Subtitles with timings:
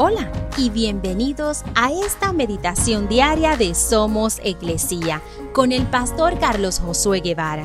[0.00, 5.20] Hola y bienvenidos a esta meditación diaria de Somos Iglesia
[5.52, 7.64] con el pastor Carlos Josué Guevara.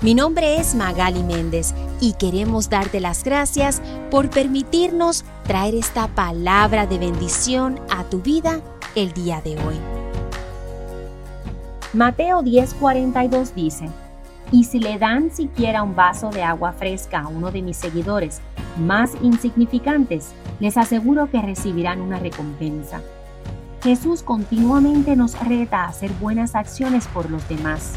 [0.00, 3.80] Mi nombre es Magali Méndez y queremos darte las gracias
[4.10, 8.60] por permitirnos traer esta palabra de bendición a tu vida
[8.96, 9.76] el día de hoy.
[11.92, 13.88] Mateo 10:42 dice,
[14.50, 18.40] y si le dan siquiera un vaso de agua fresca a uno de mis seguidores
[18.78, 23.00] más insignificantes, les aseguro que recibirán una recompensa.
[23.82, 27.94] Jesús continuamente nos reta a hacer buenas acciones por los demás.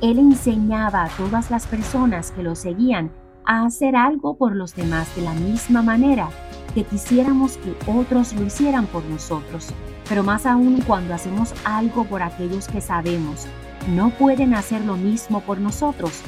[0.00, 3.10] Él enseñaba a todas las personas que lo seguían
[3.44, 6.28] a hacer algo por los demás de la misma manera
[6.74, 9.68] que quisiéramos que otros lo hicieran por nosotros,
[10.08, 13.46] pero más aún cuando hacemos algo por aquellos que sabemos
[13.88, 16.20] no pueden hacer lo mismo por nosotros.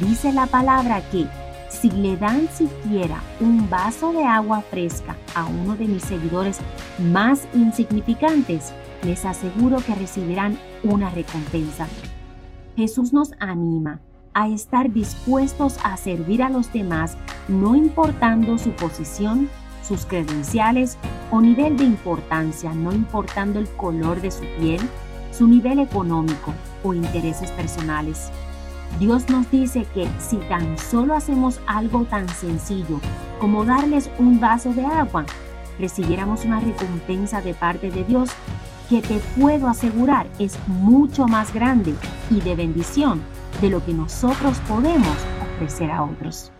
[0.00, 1.26] Dice la palabra que
[1.68, 6.58] si le dan siquiera un vaso de agua fresca a uno de mis seguidores
[6.98, 11.86] más insignificantes, les aseguro que recibirán una recompensa.
[12.76, 14.00] Jesús nos anima
[14.32, 17.16] a estar dispuestos a servir a los demás,
[17.48, 19.48] no importando su posición,
[19.86, 20.96] sus credenciales
[21.30, 24.80] o nivel de importancia, no importando el color de su piel,
[25.32, 28.30] su nivel económico o intereses personales.
[28.98, 33.00] Dios nos dice que si tan solo hacemos algo tan sencillo
[33.40, 35.26] como darles un vaso de agua,
[35.78, 38.30] recibiéramos una recompensa de parte de Dios
[38.88, 41.94] que te puedo asegurar es mucho más grande
[42.30, 43.22] y de bendición
[43.60, 45.16] de lo que nosotros podemos
[45.56, 46.52] ofrecer a otros.